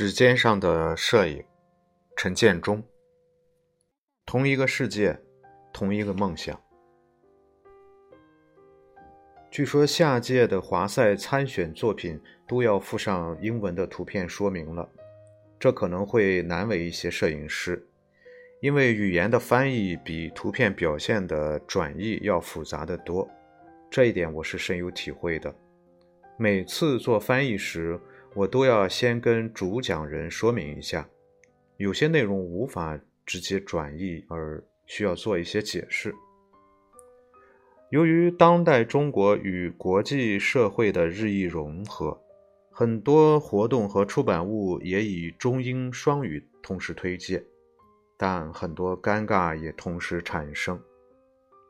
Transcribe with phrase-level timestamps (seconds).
[0.00, 1.44] 指尖上的摄影，
[2.16, 2.82] 陈建中。
[4.24, 5.20] 同一个世界，
[5.74, 6.58] 同一个梦想。
[9.50, 14.88] 据说下届的华赛参选作品都要附上英文的图片说明了，
[15.58, 17.86] 这可能会难为一些摄影师，
[18.62, 23.28] 因为语言的翻译比图片表现的转译要复杂的多。
[23.90, 25.54] 这一点我是深有体会的。
[26.38, 28.00] 每次做翻译时，
[28.34, 31.08] 我都要先跟主讲人说明一下，
[31.76, 36.14] 有些内容无法直接转译，而需要做一些解释。
[37.90, 42.22] 由于当代中国与国际社会的日益融合，
[42.70, 47.44] 很多活动和出版物也以中英双语同时推介，
[48.16, 50.80] 但很多尴尬也同时产生，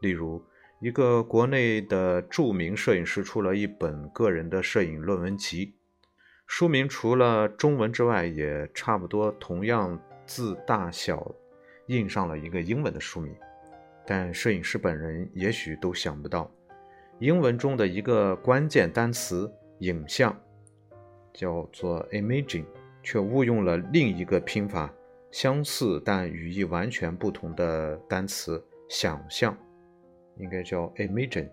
[0.00, 0.42] 例如。
[0.82, 5.74] 一个国内的著名摄影师出了一本个人的摄影论文集，
[6.52, 11.32] 书名除了中文之外，也差不多同样字大小，
[11.86, 13.32] 印上了一个英文的书名。
[14.04, 16.50] 但摄影师本人也许都想不到，
[17.20, 20.36] 英文中的一个关键单词“影像”
[21.32, 22.64] 叫做 “imaging”，
[23.00, 24.92] 却误用了另一个拼法
[25.30, 29.56] 相似但语义完全不同的单词“想象”。
[30.36, 31.48] 应该叫 Imagine，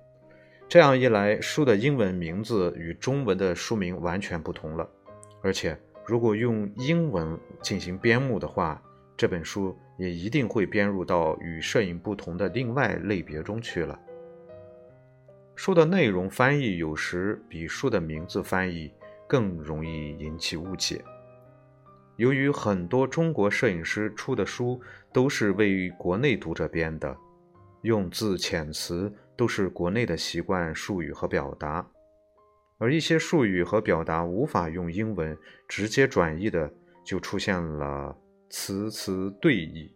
[0.69, 4.85] 这样一来，书的英文名字与中文的书名完全不同了。
[5.41, 8.81] 而且，如果用英文进行编目的话，
[9.15, 13.97] 这本书也一定会编入到与摄影不同的另外类别中去了。
[15.55, 18.91] 书的内容翻译有时比书的名字翻译
[19.25, 21.01] 更容易引起误解。
[22.17, 24.81] 由于很多中国摄影师出的书
[25.13, 27.15] 都是为国内读者编的。
[27.83, 31.87] 用字遣词都是国内的习惯术语和表达，
[32.79, 35.37] 而一些术语和表达无法用英文
[35.67, 36.69] 直接转译的，
[37.05, 38.17] 就出现了
[38.49, 39.93] 词词对译，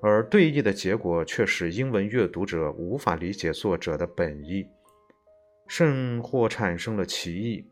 [0.00, 4.66] 而对译的结果却使英文阅读者无法理解作者的本意，
[5.66, 7.68] 甚或产生了歧义。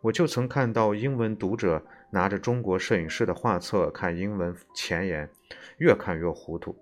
[0.00, 5.28] 我就曾看到英文读者拿着中国摄影师的画册看英文前言，
[5.78, 6.76] 越看越糊涂。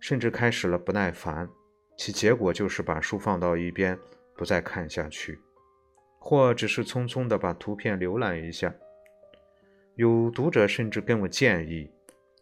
[0.00, 1.48] 甚至开始了不耐烦，
[1.96, 3.98] 其结果就是把书放到一边，
[4.36, 5.38] 不再看下去，
[6.18, 8.74] 或只是匆匆地把图片浏览一下。
[9.94, 11.90] 有读者甚至跟我建议，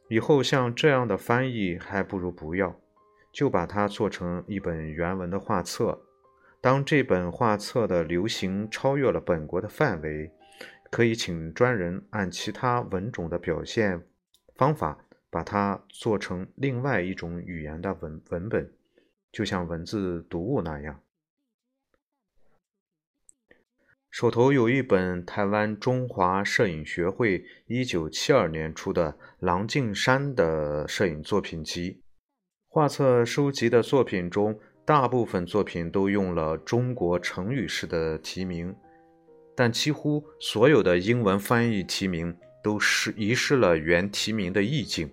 [0.09, 2.75] 以后像这样的翻译还不如不要，
[3.33, 6.01] 就把它做成一本原文的画册。
[6.61, 10.31] 当这本画册的流行超越了本国的范围，
[10.91, 14.03] 可以请专人按其他文种的表现
[14.57, 14.99] 方法。
[15.33, 18.71] 把它做成另外一种语言的文文本，
[19.33, 21.01] 就像文字读物那样。
[24.11, 32.03] 手头有一本台湾中华摄影学会一九七二年出的郎静山的摄影作品集，
[32.69, 38.77] 画册收集的作品中，大部分作品都用了中国成语式的题名，
[39.57, 45.11] 但几乎所有的英文翻译题名都是遗失了原题名的意境。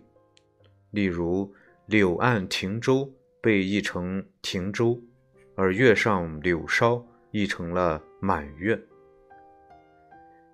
[0.91, 1.53] 例如
[1.87, 5.01] “柳岸停舟”被译成“停舟”，
[5.55, 8.79] 而“月上柳梢”译成了“满月”。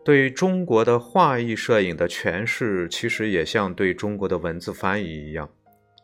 [0.03, 5.49] 对中国的画意摄影的诠释，其实也像对中国的文字翻译一样，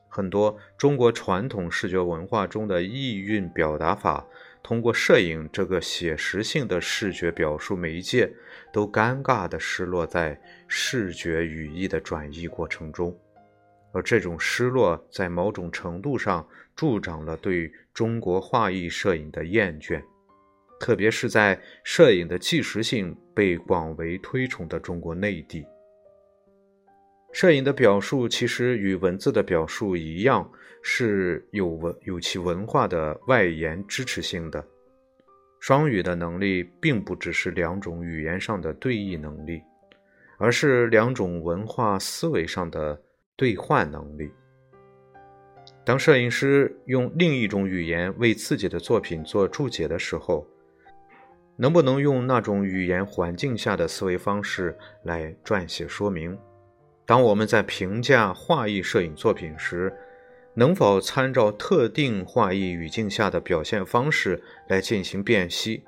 [0.09, 4.25] 很多中国传统视觉文化中的意蕴表达法，
[4.63, 8.33] 通过摄影这个写实性的视觉表述媒介，
[8.73, 13.15] 都尴尬地失落在视觉语义的转移过程中。
[13.93, 20.01] 而这种失落，在某种程度上助长了对中国画意摄影的厌倦，
[20.79, 25.65] 特别是在摄影的纪实性被广为推崇的中国内地。
[27.33, 30.49] 摄影的表述其实与文字的表述一样，
[30.81, 34.65] 是有文有其文化的外延支持性的。
[35.59, 39.61] 双语的能力并不只是两种语言上的对译能力，
[40.37, 42.97] 而是两种文化思维上的。
[43.41, 44.31] 兑换能力。
[45.83, 50.45] 当摄影师用另一种语言为自己的作品做注解的时候，
[51.55, 56.37] 能不能用那种语言环境下的思维方式来撰写说明？
[57.03, 59.91] 当我们在评价画意摄影作品时，
[60.53, 65.83] 能否参照特定画意语境下的表现方式来进行辨析，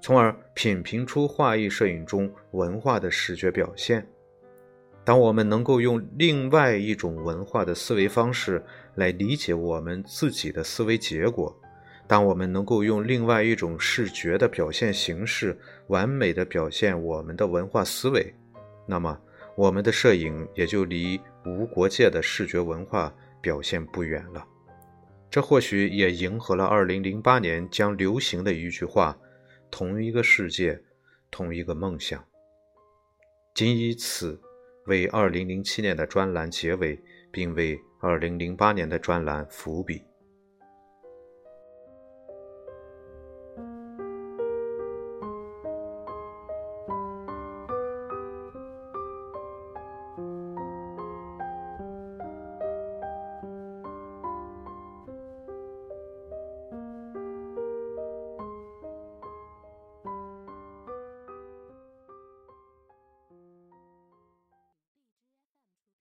[0.00, 4.06] 从而品评出画意摄影中文化的视觉表现？
[5.06, 8.60] 当我们能够用另外一种文化的思维方式
[8.96, 11.56] 来理解我们自己的思维结果，
[12.08, 15.56] 当我们能够用另外一种视觉的表现形式
[15.86, 18.34] 完美的表现我们的文化思维，
[18.84, 19.16] 那么
[19.54, 24.44] 我们的摄影也就离无国界的视觉文化表现不远了。
[25.30, 29.16] 这或许也迎合了2008年将流行的一句话
[29.70, 30.82] ：“同一个世界，
[31.30, 32.24] 同一个梦想。”
[33.54, 34.40] 仅以此
[34.86, 36.98] 为2007年的专栏结尾，
[37.30, 40.02] 并为2008年的专栏伏笔。